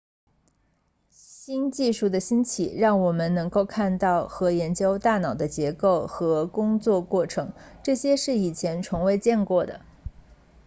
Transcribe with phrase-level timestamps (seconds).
[1.11, 9.81] 新技术的兴起让我们能够看到和研究大脑的结构和工作过程这些是以前从未见过的